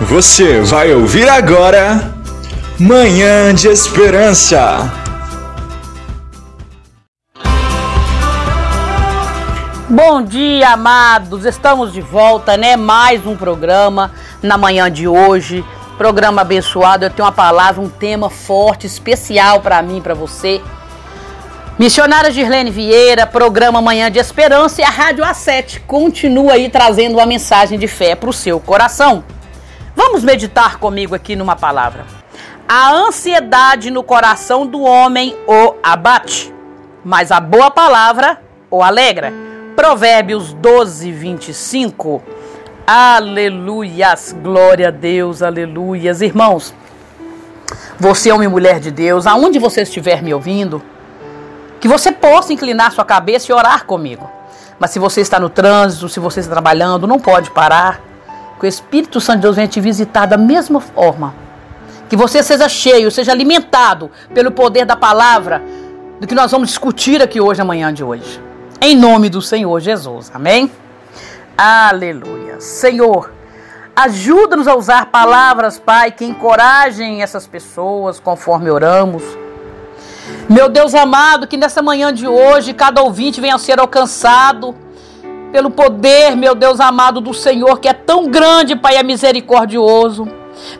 [0.00, 2.14] Você vai ouvir agora
[2.78, 4.90] Manhã de Esperança.
[9.90, 11.44] Bom dia, amados.
[11.44, 12.76] Estamos de volta, né?
[12.76, 14.10] Mais um programa
[14.42, 15.62] na manhã de hoje.
[15.98, 17.04] Programa abençoado.
[17.04, 20.62] Eu tenho uma palavra, um tema forte, especial para mim, para você.
[21.78, 27.26] Missionária Girlene Vieira, programa Manhã de Esperança e a Rádio A7 continua aí trazendo uma
[27.26, 29.22] mensagem de fé para o seu coração.
[30.02, 32.06] Vamos meditar comigo aqui numa palavra.
[32.66, 36.54] A ansiedade no coração do homem o abate,
[37.04, 39.30] mas a boa palavra o alegra.
[39.76, 42.22] Provérbios 12, 25.
[42.86, 46.22] Aleluias, glória a Deus, aleluias.
[46.22, 46.74] Irmãos,
[47.98, 50.82] você é uma mulher de Deus, aonde você estiver me ouvindo,
[51.78, 54.30] que você possa inclinar sua cabeça e orar comigo.
[54.78, 58.09] Mas se você está no trânsito, se você está trabalhando, não pode parar.
[58.60, 61.34] Que o Espírito Santo de Deus venha te visitar da mesma forma.
[62.10, 65.62] Que você seja cheio, seja alimentado pelo poder da palavra
[66.20, 68.38] do que nós vamos discutir aqui hoje, amanhã de hoje.
[68.78, 70.30] Em nome do Senhor Jesus.
[70.34, 70.70] Amém?
[71.56, 72.60] Aleluia.
[72.60, 73.32] Senhor,
[73.96, 79.22] ajuda-nos a usar palavras, Pai, que encorajem essas pessoas conforme oramos.
[80.50, 84.74] Meu Deus amado, que nessa manhã de hoje cada ouvinte venha a ser alcançado
[85.50, 90.28] pelo poder, meu Deus amado, do Senhor, que é tão grande, Pai, é misericordioso.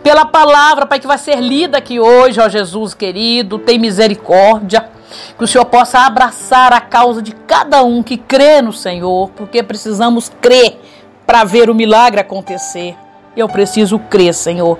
[0.02, 4.88] Pela palavra, Pai, que vai ser lida aqui hoje, ó Jesus querido, tem misericórdia.
[5.36, 9.62] Que o Senhor possa abraçar a causa de cada um que crê no Senhor, porque
[9.62, 10.78] precisamos crer
[11.26, 12.94] para ver o milagre acontecer.
[13.36, 14.78] Eu preciso crer, Senhor.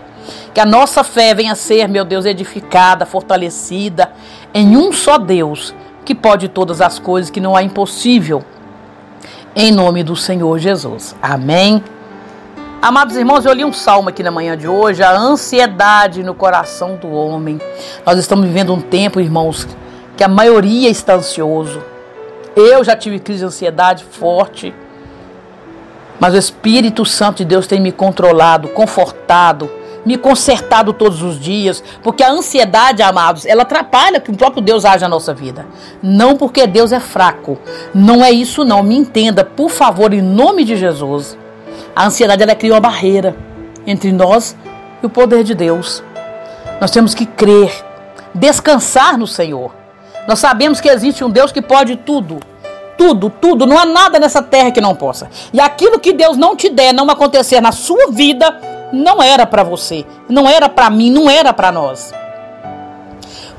[0.55, 4.13] Que a nossa fé venha a ser, meu Deus, edificada, fortalecida
[4.55, 5.75] em um só Deus,
[6.05, 8.45] que pode todas as coisas, que não há impossível
[9.55, 11.15] em nome do Senhor Jesus.
[11.21, 11.83] Amém.
[12.81, 16.97] Amados irmãos, eu li um salmo aqui na manhã de hoje, a ansiedade no coração
[16.97, 17.61] do homem.
[18.07, 19.67] Nós estamos vivendo um tempo, irmãos,
[20.17, 21.83] que a maioria está ansioso.
[22.57, 24.75] Eu já tive crise de ansiedade forte,
[26.19, 29.71] mas o Espírito Santo de Deus tem me controlado, confortado,
[30.05, 34.85] me consertado todos os dias, porque a ansiedade, amados, ela atrapalha que o próprio Deus
[34.85, 35.67] age na nossa vida.
[36.03, 37.59] Não porque Deus é fraco.
[37.95, 38.83] Não é isso não.
[38.83, 41.37] Me entenda, por favor, em nome de Jesus.
[41.95, 43.37] A ansiedade ela cria uma barreira
[43.87, 44.57] entre nós
[45.03, 46.03] e o poder de Deus.
[46.81, 47.73] Nós temos que crer,
[48.35, 49.73] descansar no Senhor.
[50.27, 52.41] Nós sabemos que existe um Deus que pode tudo.
[52.97, 55.31] Tudo, tudo, não há nada nessa terra que não possa.
[55.53, 58.55] E aquilo que Deus não te der, não acontecer na sua vida,
[58.93, 62.13] não era para você, não era para mim, não era para nós.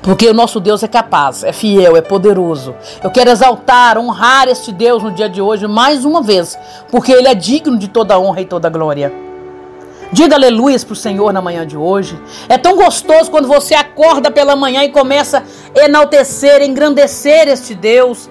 [0.01, 2.73] Porque o nosso Deus é capaz, é fiel, é poderoso.
[3.03, 6.57] Eu quero exaltar, honrar este Deus no dia de hoje mais uma vez,
[6.89, 9.13] porque ele é digno de toda honra e toda glória.
[10.11, 12.19] Diga aleluias para o Senhor na manhã de hoje.
[12.49, 15.43] É tão gostoso quando você acorda pela manhã e começa
[15.77, 18.29] a enaltecer, engrandecer este Deus,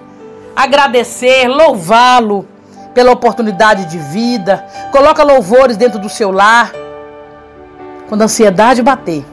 [0.55, 2.45] agradecer, louvá-lo
[2.93, 4.63] pela oportunidade de vida.
[4.91, 6.71] Coloca louvores dentro do seu lar.
[8.11, 9.25] Quando a ansiedade bater,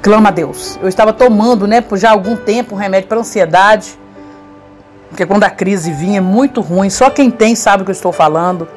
[0.00, 0.78] clama a Deus.
[0.80, 3.98] Eu estava tomando, né, por já algum tempo, um remédio para ansiedade.
[5.08, 6.88] Porque quando a crise vinha é muito ruim.
[6.88, 8.68] Só quem tem sabe o que eu estou falando.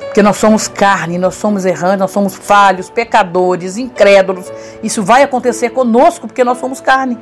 [0.00, 4.52] Porque nós somos carne, nós somos errantes, nós somos falhos, pecadores, incrédulos.
[4.82, 7.16] Isso vai acontecer conosco porque nós somos carne.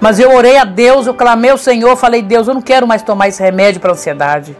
[0.00, 3.02] Mas eu orei a Deus, eu clamei ao Senhor, falei: Deus, eu não quero mais
[3.02, 4.56] tomar esse remédio para ansiedade.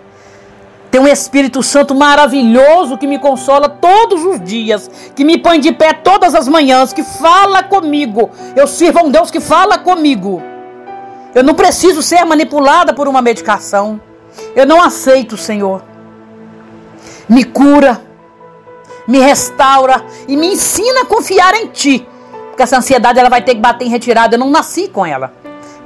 [0.96, 5.70] Tem um Espírito Santo maravilhoso que me consola todos os dias, que me põe de
[5.70, 8.30] pé todas as manhãs, que fala comigo.
[8.56, 10.42] Eu sirvo a um Deus que fala comigo.
[11.34, 14.00] Eu não preciso ser manipulada por uma medicação.
[14.54, 15.82] Eu não aceito, Senhor.
[17.28, 18.00] Me cura,
[19.06, 22.08] me restaura e me ensina a confiar em Ti.
[22.48, 24.36] Porque essa ansiedade ela vai ter que bater em retirada.
[24.36, 25.30] Eu não nasci com ela.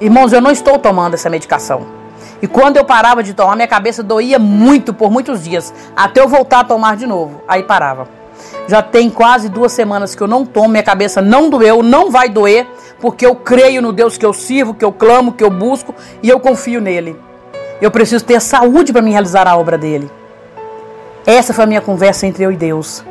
[0.00, 1.99] Irmãos, eu não estou tomando essa medicação.
[2.42, 6.28] E quando eu parava de tomar, minha cabeça doía muito por muitos dias, até eu
[6.28, 7.42] voltar a tomar de novo.
[7.46, 8.08] Aí parava.
[8.66, 12.28] Já tem quase duas semanas que eu não tomo, minha cabeça não doeu, não vai
[12.28, 12.66] doer,
[13.00, 16.28] porque eu creio no Deus que eu sirvo, que eu clamo, que eu busco e
[16.28, 17.16] eu confio nele.
[17.80, 20.10] Eu preciso ter saúde para me realizar a obra dele.
[21.26, 23.04] Essa foi a minha conversa entre eu e Deus.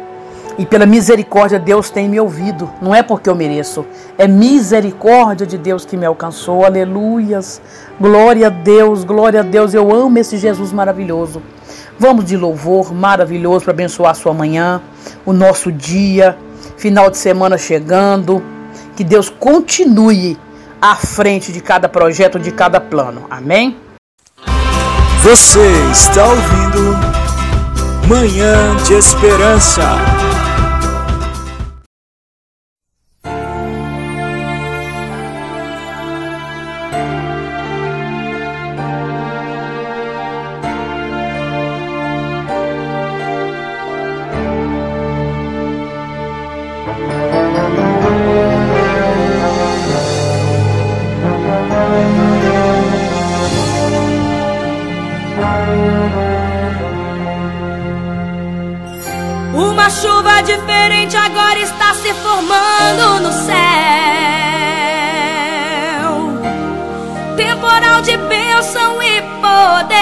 [0.60, 2.70] E pela misericórdia Deus tem me ouvido.
[2.82, 3.86] Não é porque eu mereço.
[4.18, 6.66] É misericórdia de Deus que me alcançou.
[6.66, 7.62] Aleluias.
[7.98, 9.74] Glória a Deus, glória a Deus.
[9.74, 11.42] Eu amo esse Jesus maravilhoso.
[11.98, 14.82] Vamos de louvor maravilhoso para abençoar a sua manhã,
[15.26, 16.38] o nosso dia,
[16.76, 18.44] final de semana chegando.
[18.98, 20.38] Que Deus continue
[20.82, 23.28] à frente de cada projeto, de cada plano.
[23.30, 23.78] Amém?
[25.24, 26.98] Você está ouvindo
[28.10, 30.29] Manhã de Esperança.
[60.02, 63.56] chuva diferente agora está se formando no céu.
[67.36, 70.00] Temporal de bênção e poder.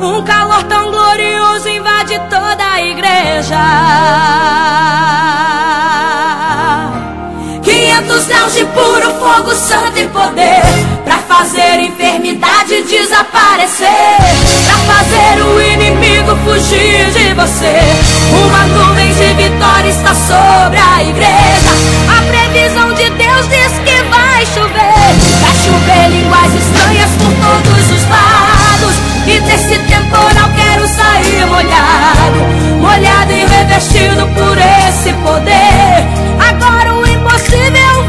[0.00, 3.58] Um calor tão glorioso invade toda a igreja.
[7.62, 10.91] 500 céus de puro fogo, santo e poder.
[11.12, 13.86] Pra fazer enfermidade desaparecer.
[14.64, 17.80] Pra fazer o inimigo fugir de você.
[18.32, 21.70] Uma nuvem de vitória está sobre a igreja.
[22.08, 25.12] A previsão de Deus diz que vai chover.
[25.42, 28.94] Vai chover línguas estranhas por todos os lados.
[29.26, 32.40] E desse temporal quero sair molhado.
[32.80, 36.08] Molhado e revestido por esse poder.
[36.48, 38.01] Agora o impossível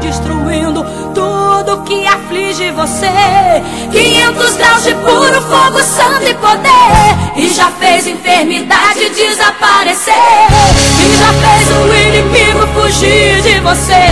[0.00, 0.82] destruindo
[1.14, 3.06] tudo que aflige você.
[3.92, 11.32] 500 graus de puro fogo, santo e poder, e já fez enfermidade desaparecer, e já
[11.34, 14.08] fez o inimigo fugir de você.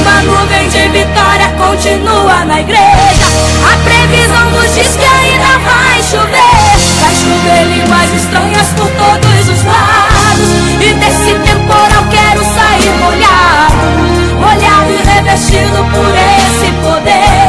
[0.00, 3.26] Uma nuvem de vitória continua na igreja.
[3.70, 9.64] A previsão nos diz que ainda vai chover, vai chover línguas estranhas por todos os
[9.64, 10.50] lados,
[10.80, 13.85] e desse temporal quero sair molhado
[15.26, 17.45] revestido por esse poder.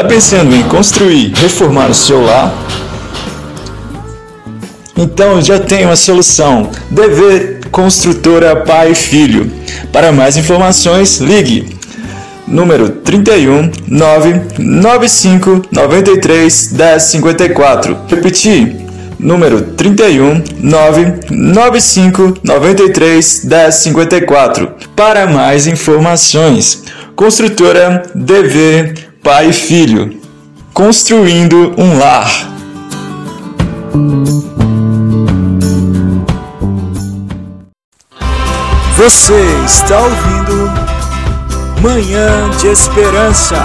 [0.00, 2.54] Está pensando em construir, reformar o seu lar?
[4.96, 6.70] Então já tem uma solução.
[6.90, 9.52] DV Construtora Pai e Filho.
[9.92, 11.76] Para mais informações, ligue
[12.48, 17.98] número 31 995 93 1054.
[18.08, 18.76] Repetir,
[19.18, 24.76] número 31 995 93 1054.
[24.96, 30.18] Para mais informações, construtora DV Pai e Filho.
[30.72, 32.30] Construindo um lar.
[38.96, 39.34] Você
[39.66, 40.70] está ouvindo
[41.82, 43.56] Manhã de Esperança.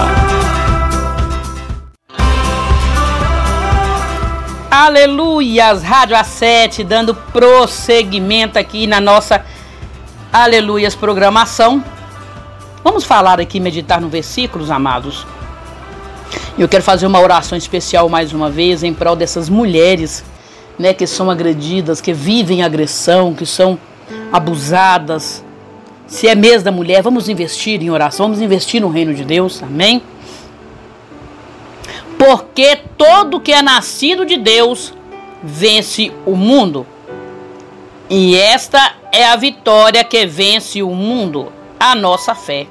[4.70, 9.42] Aleluias, Rádio A7, dando prosseguimento aqui na nossa
[10.30, 11.82] Aleluias programação.
[12.84, 15.26] Vamos falar aqui, meditar no versículos, amados.
[16.58, 20.24] Eu quero fazer uma oração especial mais uma vez em prol dessas mulheres,
[20.78, 23.78] né, que são agredidas, que vivem agressão, que são
[24.32, 25.44] abusadas,
[26.06, 29.62] se é mês da mulher, vamos investir em oração, vamos investir no reino de Deus,
[29.62, 30.00] amém?
[32.16, 34.94] Porque todo que é nascido de Deus
[35.42, 36.86] vence o mundo.
[38.08, 42.66] E esta é a vitória que vence o mundo, a nossa fé.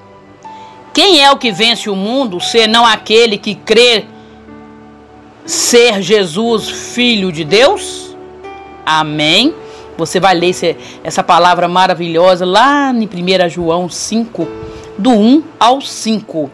[0.95, 4.05] Quem é o que vence o mundo, senão aquele que crê
[5.45, 8.15] ser Jesus, filho de Deus?
[8.85, 9.53] Amém.
[9.97, 10.55] Você vai ler
[11.03, 14.47] essa palavra maravilhosa lá em 1 João 5,
[14.97, 16.49] do 1 ao 5.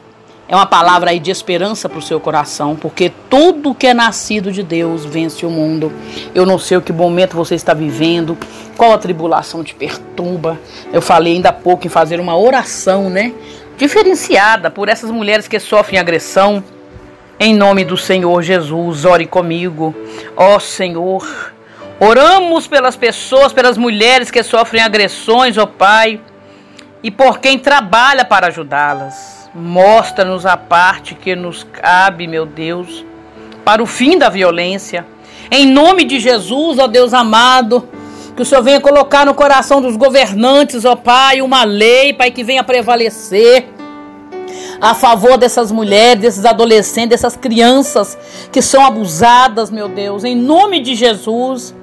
[0.48, 4.52] É uma palavra aí de esperança para o seu coração, porque tudo que é nascido
[4.52, 5.94] de Deus vence o mundo.
[6.34, 8.36] Eu não sei o que momento você está vivendo,
[8.76, 10.60] qual a tribulação te perturba.
[10.92, 13.32] Eu falei ainda há pouco em fazer uma oração, né?
[13.82, 16.64] Diferenciada por essas mulheres que sofrem agressão.
[17.40, 19.96] Em nome do Senhor Jesus, ore comigo.
[20.38, 21.52] Ó Senhor,
[22.00, 26.20] Oramos pelas pessoas, pelas mulheres que sofrem agressões, ó Pai,
[27.02, 29.50] e por quem trabalha para ajudá-las.
[29.54, 33.04] Mostra-nos a parte que nos cabe, meu Deus,
[33.66, 35.06] para o fim da violência.
[35.50, 37.88] Em nome de Jesus, ó Deus amado,
[38.36, 42.44] que o Senhor venha colocar no coração dos governantes, ó Pai, uma lei, Pai, que
[42.44, 43.68] venha prevalecer
[44.80, 48.18] a favor dessas mulheres, desses adolescentes, dessas crianças
[48.52, 50.24] que são abusadas, meu Deus.
[50.24, 51.76] Em nome de Jesus,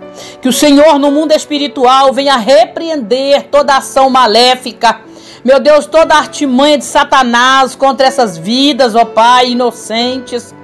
[0.42, 5.00] que o Senhor no mundo espiritual venha repreender toda ação maléfica.
[5.44, 10.54] Meu Deus, toda artimanha de Satanás contra essas vidas, ó Pai, inocentes.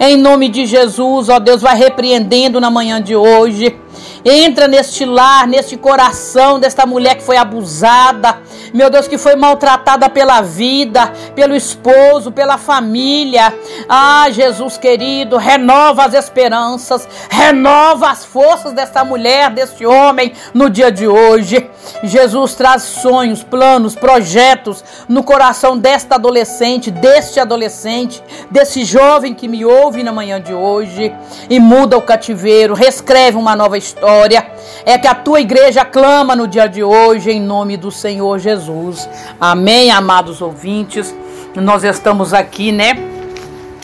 [0.00, 3.76] Em nome de Jesus, ó Deus, vai repreendendo na manhã de hoje.
[4.24, 8.38] Entra neste lar, neste coração desta mulher que foi abusada,
[8.72, 13.54] meu Deus, que foi maltratada pela vida, pelo esposo, pela família.
[13.88, 20.90] Ah, Jesus querido, renova as esperanças, renova as forças desta mulher, deste homem no dia
[20.90, 21.68] de hoje.
[22.02, 29.64] Jesus traz sonhos, planos, projetos no coração desta adolescente, deste adolescente, desse jovem que me
[29.64, 31.12] ouve na manhã de hoje
[31.50, 34.46] e muda o cativeiro, reescreve uma nova história
[34.86, 39.08] é que a tua igreja clama no dia de hoje em nome do Senhor Jesus.
[39.40, 41.14] Amém, amados ouvintes.
[41.54, 42.96] Nós estamos aqui, né?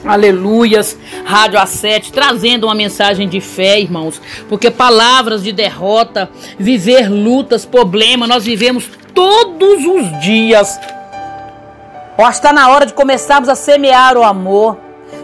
[0.04, 7.66] Aleluias, Rádio A7, trazendo uma mensagem de fé, irmãos, porque palavras de derrota, viver lutas,
[7.66, 10.78] problemas, nós vivemos todos os dias.
[12.16, 14.78] Ó, está na hora de começarmos a semear o amor,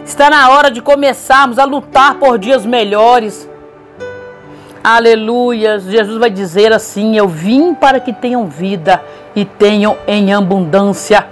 [0.05, 3.49] está na hora de começarmos a lutar por dias melhores.
[4.87, 5.79] Aleluia.
[5.79, 9.03] Jesus vai dizer assim: Eu vim para que tenham vida
[9.35, 11.25] e tenham em abundância.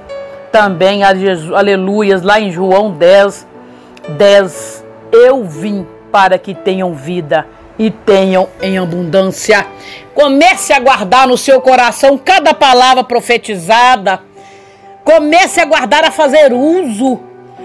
[0.52, 3.46] Também, aleluias, lá em João 10,
[4.18, 4.84] 10.
[5.12, 7.46] Eu vim para que tenham vida
[7.78, 9.68] e tenham em abundância.
[10.16, 14.20] Comece a guardar no seu coração cada palavra profetizada.
[15.04, 17.20] Comece a guardar, a fazer uso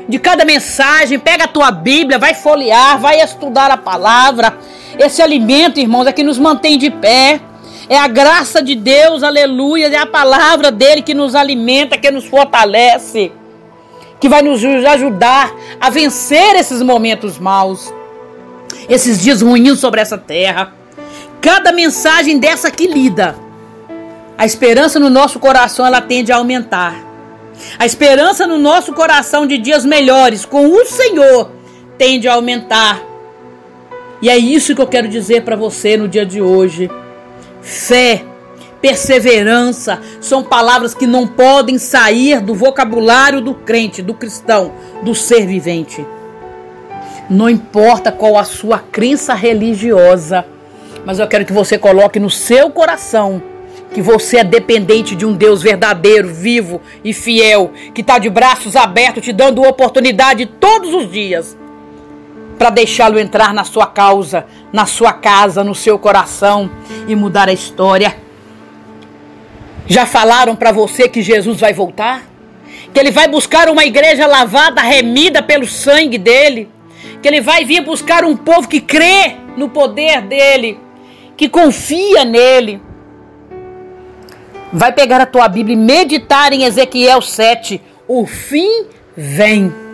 [0.06, 1.18] de cada mensagem.
[1.18, 4.52] Pega a tua Bíblia, vai folhear, vai estudar a palavra.
[4.98, 7.40] Esse alimento, irmãos, é que nos mantém de pé.
[7.88, 9.86] É a graça de Deus, aleluia.
[9.86, 13.32] É a palavra dele que nos alimenta, que nos fortalece,
[14.20, 17.92] que vai nos ajudar a vencer esses momentos maus,
[18.88, 20.74] esses dias ruins sobre essa terra.
[21.40, 23.36] Cada mensagem dessa que lida,
[24.36, 26.94] a esperança no nosso coração ela tende a aumentar.
[27.78, 31.50] A esperança no nosso coração de dias melhores com o Senhor
[31.96, 33.07] tende a aumentar.
[34.20, 36.90] E é isso que eu quero dizer para você no dia de hoje.
[37.62, 38.24] Fé,
[38.80, 44.72] perseverança, são palavras que não podem sair do vocabulário do crente, do cristão,
[45.02, 46.04] do ser vivente.
[47.30, 50.44] Não importa qual a sua crença religiosa,
[51.04, 53.42] mas eu quero que você coloque no seu coração
[53.92, 58.76] que você é dependente de um Deus verdadeiro, vivo e fiel, que está de braços
[58.76, 61.57] abertos, te dando oportunidade todos os dias
[62.58, 66.70] para deixá-lo entrar na sua causa, na sua casa, no seu coração
[67.06, 68.16] e mudar a história.
[69.86, 72.26] Já falaram para você que Jesus vai voltar?
[72.92, 76.68] Que ele vai buscar uma igreja lavada, remida pelo sangue dele?
[77.22, 80.78] Que ele vai vir buscar um povo que crê no poder dele,
[81.36, 82.82] que confia nele?
[84.72, 87.80] Vai pegar a tua Bíblia e meditar em Ezequiel 7.
[88.06, 88.86] O fim
[89.16, 89.87] vem.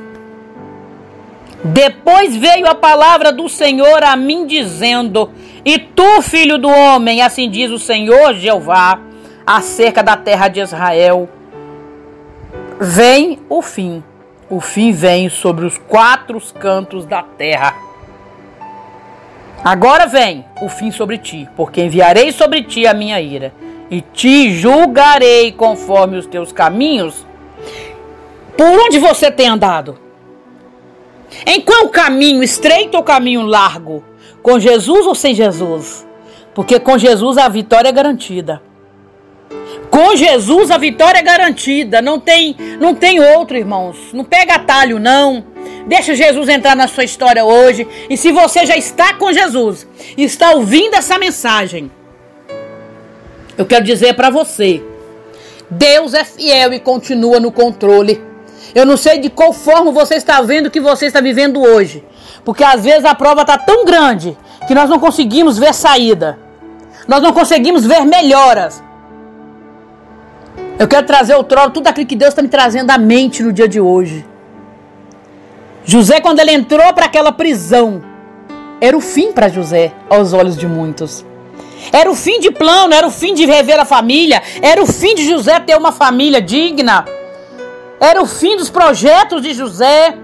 [1.64, 5.30] Depois veio a palavra do Senhor a mim, dizendo:
[5.64, 9.00] E tu, filho do homem, assim diz o Senhor Jeová,
[9.46, 11.26] acerca da terra de Israel:
[12.78, 14.04] Vem o fim.
[14.50, 17.74] O fim vem sobre os quatro cantos da terra.
[19.64, 23.54] Agora vem o fim sobre ti, porque enviarei sobre ti a minha ira
[23.90, 27.26] e te julgarei conforme os teus caminhos.
[28.54, 30.03] Por onde você tem andado?
[31.46, 34.04] Em qual caminho, estreito ou caminho largo?
[34.42, 36.06] Com Jesus ou sem Jesus?
[36.54, 38.62] Porque com Jesus a vitória é garantida.
[39.90, 42.00] Com Jesus a vitória é garantida.
[42.00, 44.12] Não tem, não tem outro, irmãos.
[44.12, 45.44] Não pega atalho, não.
[45.86, 47.86] Deixa Jesus entrar na sua história hoje.
[48.08, 49.86] E se você já está com Jesus
[50.16, 51.90] está ouvindo essa mensagem,
[53.56, 54.82] eu quero dizer para você:
[55.70, 58.20] Deus é fiel e continua no controle.
[58.74, 62.04] Eu não sei de qual forma você está vendo o que você está vivendo hoje.
[62.44, 66.38] Porque às vezes a prova está tão grande que nós não conseguimos ver saída.
[67.06, 68.82] Nós não conseguimos ver melhoras.
[70.78, 73.52] Eu quero trazer o trono, tudo aquilo que Deus está me trazendo à mente no
[73.52, 74.26] dia de hoje.
[75.84, 78.02] José, quando ele entrou para aquela prisão,
[78.80, 81.24] era o fim para José, aos olhos de muitos.
[81.92, 85.14] Era o fim de plano, era o fim de rever a família, era o fim
[85.14, 87.04] de José ter uma família digna.
[88.00, 90.18] Era o fim dos projetos de José.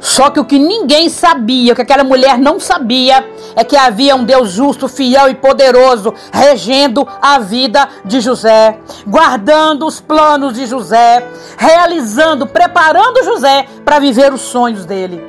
[0.00, 4.16] Só que o que ninguém sabia, o que aquela mulher não sabia, é que havia
[4.16, 10.66] um Deus justo, fiel e poderoso regendo a vida de José, guardando os planos de
[10.66, 11.24] José,
[11.56, 15.22] realizando, preparando José para viver os sonhos dele.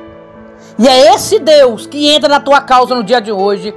[0.76, 3.72] E é esse Deus que entra na tua causa no dia de hoje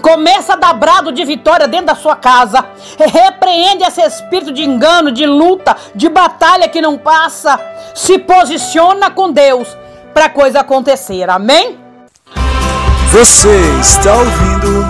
[0.00, 2.64] Começa a dar brado de vitória dentro da sua casa.
[2.98, 7.58] Repreende esse espírito de engano, de luta, de batalha que não passa.
[7.94, 9.68] Se posiciona com Deus
[10.14, 11.28] para a coisa acontecer.
[11.30, 11.78] Amém?
[13.10, 14.86] Você está ouvindo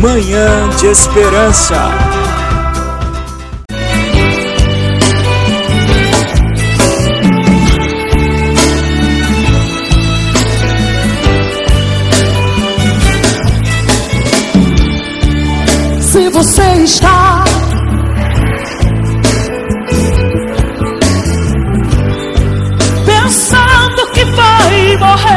[0.00, 2.11] Manhã de Esperança.
[16.42, 17.44] Você está
[23.06, 25.32] pensando que vai morrer.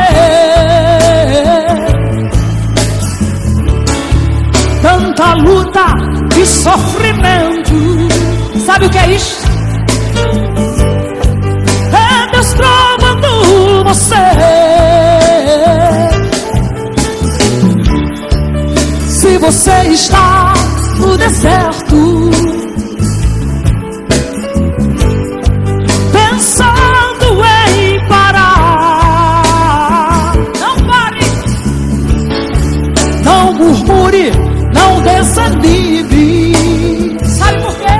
[4.81, 5.85] Tanta luta
[6.41, 7.75] e sofrimento,
[8.65, 9.45] sabe o que é isso?
[11.93, 14.15] É Deus provando você.
[19.07, 20.44] Se você está
[21.05, 22.31] no deserto.
[26.11, 29.53] Pensando em parar.
[30.59, 31.25] Não pare.
[33.23, 34.31] Não murmure,
[34.73, 36.55] não desanime.
[37.23, 37.97] Sabe por quê?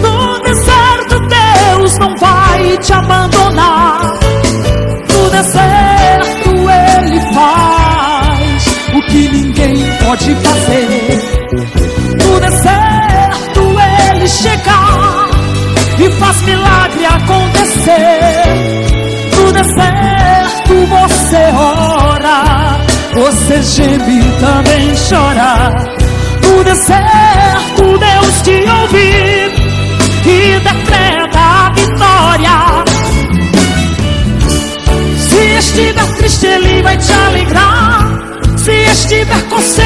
[0.00, 4.00] No deserto Deus não vai te abandonar.
[5.12, 6.01] No deserto
[10.12, 11.22] pode fazer.
[12.22, 13.60] No deserto
[14.10, 14.78] ele chega
[15.98, 18.42] e faz milagre acontecer.
[19.36, 22.78] No deserto você ora,
[23.14, 25.72] você geme e também chora.
[26.46, 27.98] No deserto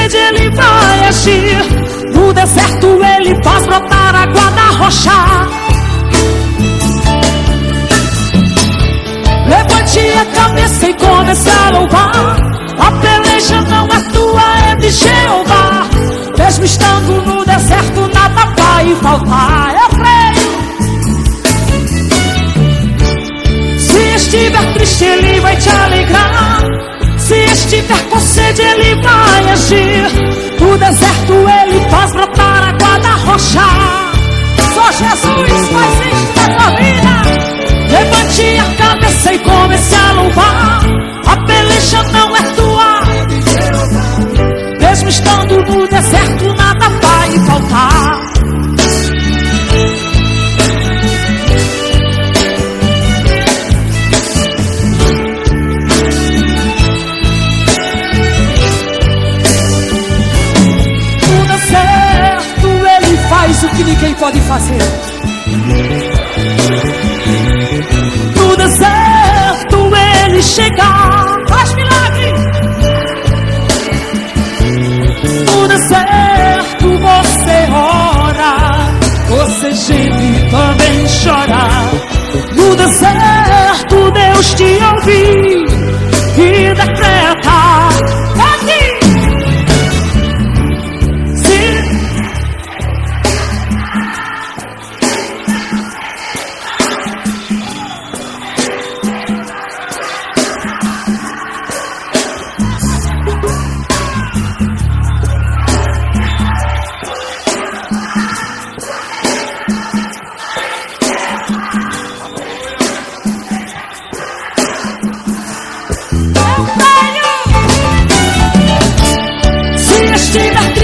[0.06, 1.58] sede, ele vai agir.
[2.14, 5.10] No deserto, ele faz brotar água da rocha.
[9.46, 12.36] Levante a cabeça e comece a louvar.
[12.78, 15.86] A peleja não é tua, é de Jeová.
[16.38, 19.74] Mesmo estando no deserto, nada vai faltar.
[19.74, 20.46] Eu creio.
[23.78, 26.95] Se estiver triste, ele vai te alegrar.
[27.26, 30.06] Se estiver com sede, ele vai agir.
[30.60, 33.66] No deserto, ele faz brotar água da rocha.
[34.72, 37.12] Só Jesus faz isso na tua vida.
[37.90, 40.80] Levante a cabeça e comece a louvar.
[41.26, 43.00] A peleja não é tua.
[44.78, 48.36] Mesmo estando no deserto, nada vai faltar.
[64.58, 65.15] Ninguém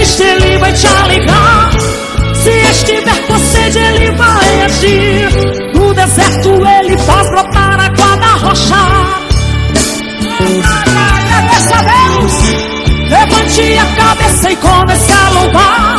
[0.03, 1.71] triste, ele vai te alegrar.
[2.35, 5.29] Se estiver com sede, ele vai agir.
[5.73, 8.75] No deserto, ele faz brotar água da rocha.
[11.51, 15.95] Dessa vez, levante a cabeça e comece a louvar.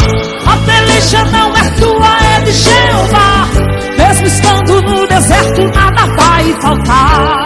[0.47, 3.49] A peleja não é tua, é de Jeová.
[3.97, 7.44] Mesmo estando no deserto, nada vai faltar.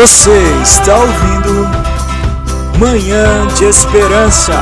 [0.00, 0.32] Você
[0.62, 1.68] está ouvindo
[2.78, 4.54] Manhã de Esperança.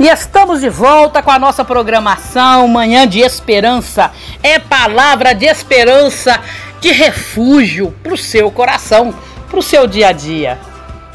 [0.00, 4.10] E estamos de volta com a nossa programação Manhã de Esperança.
[4.42, 6.40] É palavra de esperança,
[6.80, 9.12] de refúgio para o seu coração,
[9.50, 10.58] para o seu dia a dia.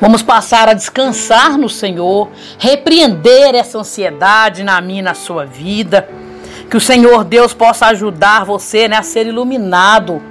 [0.00, 6.08] Vamos passar a descansar no Senhor, repreender essa ansiedade na minha e na sua vida.
[6.70, 10.22] Que o Senhor Deus possa ajudar você né, a ser iluminado.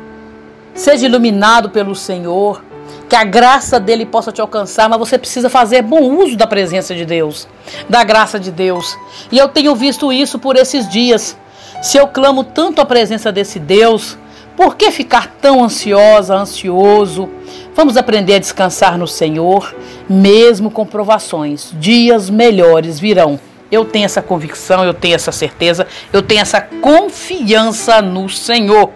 [0.73, 2.63] Seja iluminado pelo Senhor.
[3.07, 6.95] Que a graça dele possa te alcançar, mas você precisa fazer bom uso da presença
[6.95, 7.47] de Deus,
[7.87, 8.97] da graça de Deus.
[9.31, 11.37] E eu tenho visto isso por esses dias.
[11.81, 14.17] Se eu clamo tanto a presença desse Deus,
[14.55, 17.29] por que ficar tão ansiosa, ansioso?
[17.75, 19.75] Vamos aprender a descansar no Senhor,
[20.09, 21.71] mesmo com provações.
[21.73, 23.39] Dias melhores virão.
[23.71, 28.89] Eu tenho essa convicção, eu tenho essa certeza, eu tenho essa confiança no Senhor.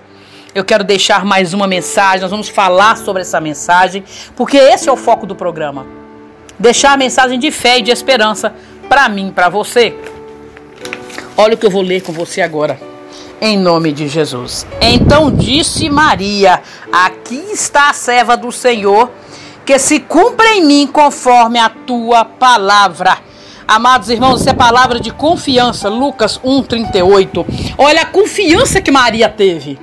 [0.55, 4.03] Eu quero deixar mais uma mensagem, nós vamos falar sobre essa mensagem,
[4.35, 5.85] porque esse é o foco do programa.
[6.57, 8.53] Deixar a mensagem de fé e de esperança
[8.89, 9.95] para mim para você.
[11.41, 12.79] Olha o que eu vou ler com você agora.
[13.41, 14.67] Em nome de Jesus.
[14.79, 19.09] Então disse Maria: Aqui está a serva do Senhor,
[19.65, 23.17] que se cumpra em mim conforme a tua palavra.
[23.67, 25.89] Amados irmãos, isso é palavra de confiança.
[25.89, 27.73] Lucas 1,38.
[27.75, 29.79] Olha a confiança que Maria teve.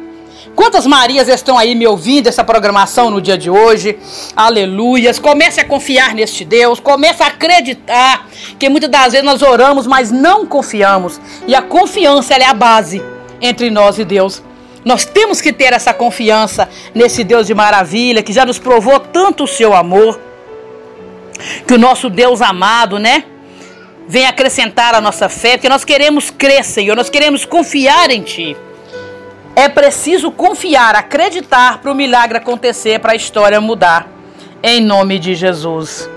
[0.58, 3.96] Quantas Marias estão aí me ouvindo essa programação no dia de hoje?
[4.34, 5.16] Aleluias.
[5.16, 8.26] Comece a confiar neste Deus, comece a acreditar
[8.58, 11.20] que muitas das vezes nós oramos, mas não confiamos.
[11.46, 13.00] E a confiança é a base
[13.40, 14.42] entre nós e Deus.
[14.84, 19.44] Nós temos que ter essa confiança nesse Deus de maravilha que já nos provou tanto
[19.44, 20.20] o seu amor.
[21.68, 23.22] Que o nosso Deus amado, né?
[24.08, 28.56] Vem acrescentar a nossa fé, porque nós queremos crer, Senhor, nós queremos confiar em Ti.
[29.58, 34.06] É preciso confiar, acreditar para o milagre acontecer, para a história mudar.
[34.62, 36.08] Em nome de Jesus.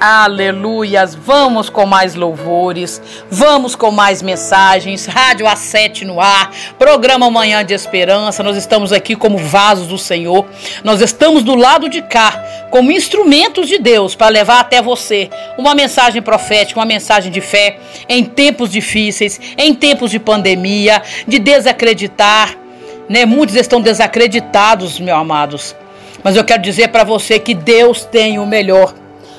[0.00, 1.14] Aleluias.
[1.14, 5.04] Vamos com mais louvores, vamos com mais mensagens.
[5.04, 8.42] Rádio A7 no ar, programa Manhã de Esperança.
[8.42, 10.46] Nós estamos aqui como vasos do Senhor.
[10.82, 15.28] Nós estamos do lado de cá, como instrumentos de Deus para levar até você
[15.58, 17.78] uma mensagem profética, uma mensagem de fé
[18.08, 22.64] em tempos difíceis, em tempos de pandemia, de desacreditar.
[23.08, 23.24] Né?
[23.24, 25.76] Muitos estão desacreditados, meus amados.
[26.22, 28.94] Mas eu quero dizer para você que Deus tem o melhor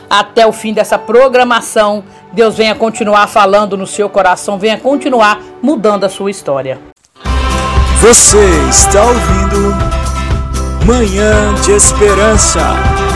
[0.09, 2.03] até o fim dessa programação.
[2.31, 6.79] Deus venha continuar falando no seu coração, venha continuar mudando a sua história.
[7.99, 9.75] Você está ouvindo
[10.85, 13.06] Manhã de Esperança.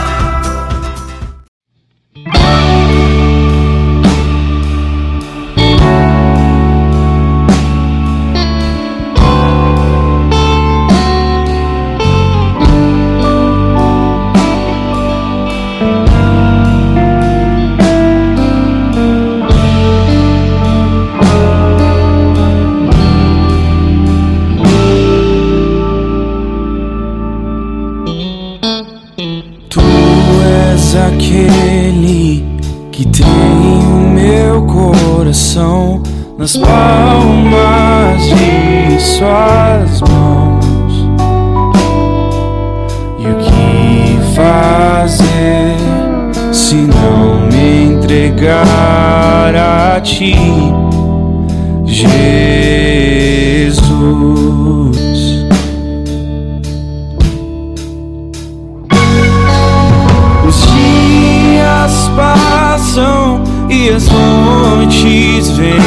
[64.02, 65.78] As noites vêm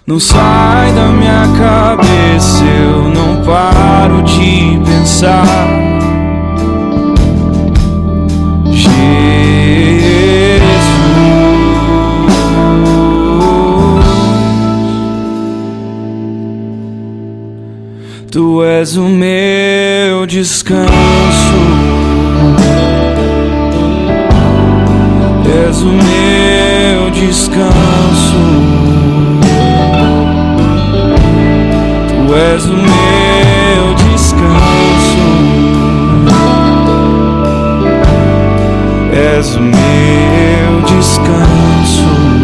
[0.05, 5.94] não sai da minha cabeça, eu não paro de pensar.
[18.36, 20.91] Tu és o meu descanso.
[25.69, 28.43] és o meu descanso.
[32.10, 35.28] Tu és o meu descanso.
[39.13, 42.35] És o meu descanso.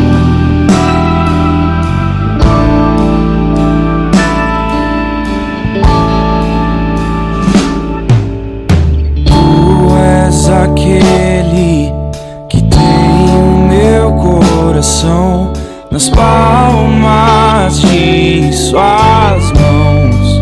[15.92, 20.42] Nas palmas de suas mãos.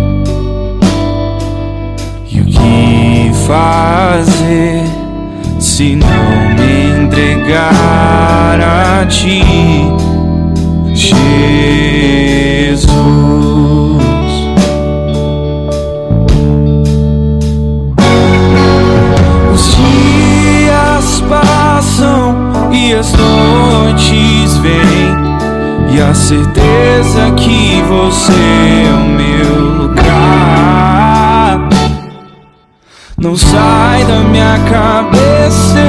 [2.29, 4.83] E o que fazer
[5.59, 9.41] se não me entregar a ti,
[10.93, 11.78] Jesus?
[26.29, 31.57] Certeza que você é o meu lugar.
[33.17, 35.79] Não sai da minha cabeça,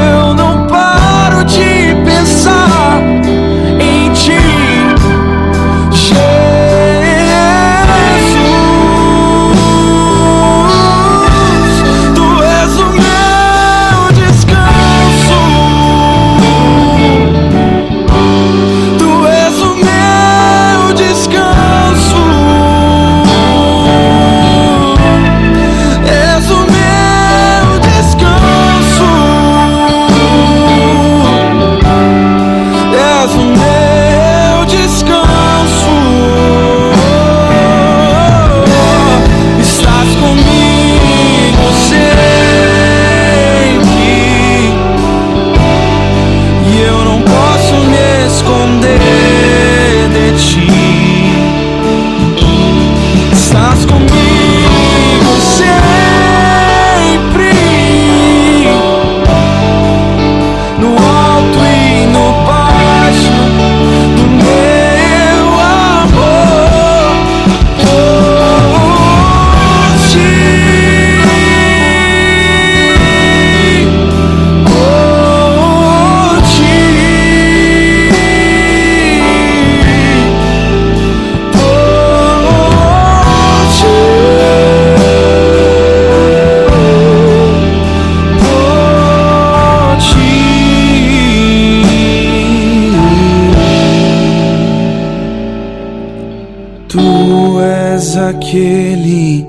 [98.28, 99.46] aquele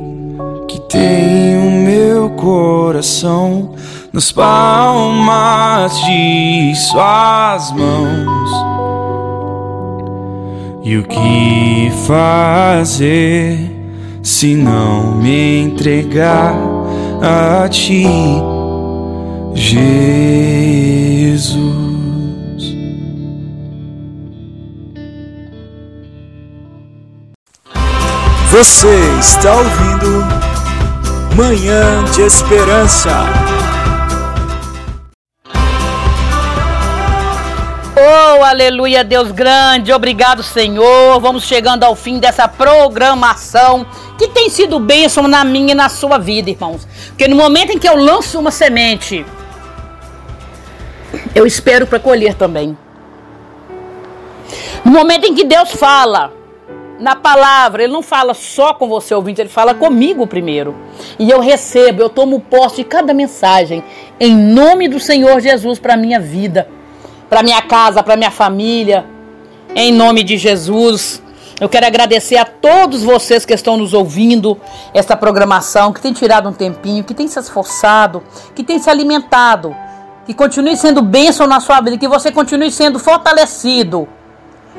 [0.67, 3.71] que tem o meu coração
[4.13, 8.51] nas palmas de suas mãos.
[10.83, 13.59] E o que fazer
[14.23, 16.55] se não me entregar
[17.21, 18.05] a ti,
[19.53, 21.90] Jesus?
[28.51, 30.25] Você está ouvindo
[31.37, 33.09] Manhã de Esperança.
[37.95, 41.17] Oh, aleluia, Deus grande, obrigado, Senhor.
[41.21, 43.85] Vamos chegando ao fim dessa programação
[44.17, 46.85] que tem sido bênção na minha e na sua vida, irmãos.
[47.07, 49.25] Porque no momento em que eu lanço uma semente,
[51.33, 52.77] eu espero para colher também.
[54.83, 56.40] No momento em que Deus fala,
[56.99, 60.75] na palavra, ele não fala só com você ouvinte, ele fala comigo primeiro.
[61.17, 63.83] E eu recebo, eu tomo posse de cada mensagem
[64.19, 66.67] em nome do Senhor Jesus para minha vida,
[67.29, 69.05] para minha casa, para minha família.
[69.75, 71.21] Em nome de Jesus.
[71.59, 74.59] Eu quero agradecer a todos vocês que estão nos ouvindo
[74.93, 78.23] essa programação, que tem tirado um tempinho, que tem se esforçado,
[78.55, 79.75] que tem se alimentado,
[80.25, 84.07] que continue sendo bênção na sua vida, que você continue sendo fortalecido.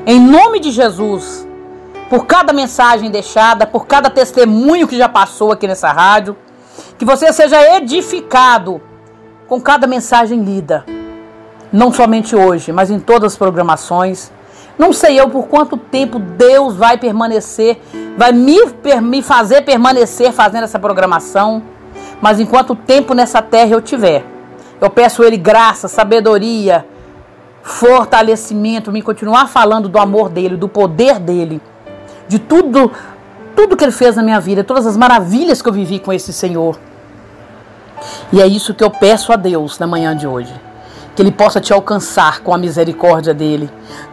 [0.05, 1.47] Em nome de Jesus
[2.13, 6.37] por cada mensagem deixada, por cada testemunho que já passou aqui nessa rádio.
[6.95, 8.79] Que você seja edificado
[9.47, 10.85] com cada mensagem lida.
[11.71, 14.31] Não somente hoje, mas em todas as programações.
[14.77, 17.81] Não sei eu por quanto tempo Deus vai permanecer,
[18.15, 18.59] vai me,
[19.01, 21.63] me fazer permanecer fazendo essa programação.
[22.21, 24.23] Mas enquanto tempo nessa terra eu tiver,
[24.79, 26.85] eu peço Ele graça, sabedoria,
[27.63, 31.59] fortalecimento, me continuar falando do amor dele, do poder dele
[32.27, 32.91] de tudo,
[33.55, 36.33] tudo que ele fez na minha vida, todas as maravilhas que eu vivi com esse
[36.33, 36.77] Senhor.
[38.31, 40.53] E é isso que eu peço a Deus na manhã de hoje.
[41.15, 43.69] Que Ele possa te alcançar com a misericórdia dEle,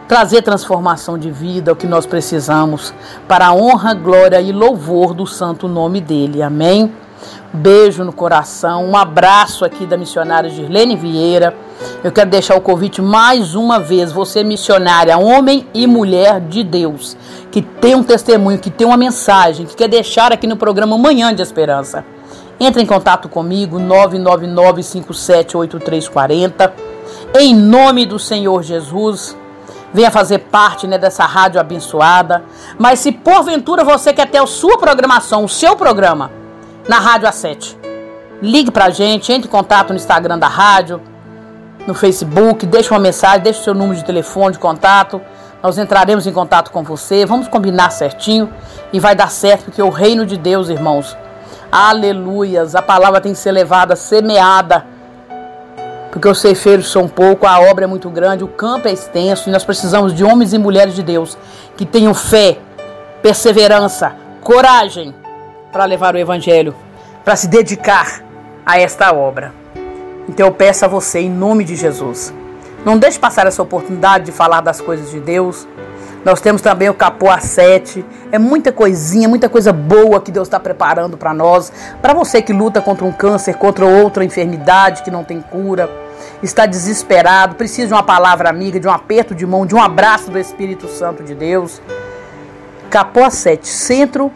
[0.07, 2.93] trazer transformação de vida, o que nós precisamos,
[3.27, 6.43] para a honra, glória e louvor do santo nome dEle.
[6.43, 6.93] Amém?
[7.53, 11.53] Beijo no coração, um abraço aqui da missionária Girlene Vieira.
[12.03, 17.17] Eu quero deixar o convite mais uma vez, você missionária, homem e mulher de Deus,
[17.51, 21.35] que tem um testemunho, que tem uma mensagem, que quer deixar aqui no programa Manhã
[21.35, 22.05] de Esperança.
[22.59, 26.71] Entre em contato comigo, 999-578340.
[27.39, 29.35] Em nome do Senhor Jesus,
[29.93, 32.43] venha fazer parte né, dessa rádio abençoada.
[32.77, 36.31] Mas se porventura você quer ter a sua programação, o seu programa,
[36.87, 37.77] na Rádio A7.
[38.41, 40.99] Ligue pra gente, entre em contato no Instagram da rádio,
[41.85, 45.21] no Facebook, deixe uma mensagem, deixe o seu número de telefone de contato.
[45.61, 48.51] Nós entraremos em contato com você, vamos combinar certinho
[48.91, 51.15] e vai dar certo, porque o reino de Deus, irmãos,
[51.71, 54.85] aleluias, a palavra tem que ser levada, semeada,
[56.11, 59.51] porque os ceifeiros são pouco, a obra é muito grande, o campo é extenso e
[59.51, 61.37] nós precisamos de homens e mulheres de Deus
[61.77, 62.57] que tenham fé,
[63.21, 65.20] perseverança, coragem
[65.71, 66.75] para levar o Evangelho,
[67.23, 68.21] para se dedicar
[68.65, 69.53] a esta obra.
[70.27, 72.33] Então eu peço a você, em nome de Jesus,
[72.85, 75.67] não deixe passar essa oportunidade de falar das coisas de Deus.
[76.25, 78.03] Nós temos também o Capô A7.
[78.31, 81.71] É muita coisinha, muita coisa boa que Deus está preparando para nós.
[82.01, 85.89] Para você que luta contra um câncer, contra outra enfermidade que não tem cura,
[86.43, 90.29] está desesperado, precisa de uma palavra amiga, de um aperto de mão, de um abraço
[90.29, 91.81] do Espírito Santo de Deus.
[92.89, 94.31] Capô A7, Centro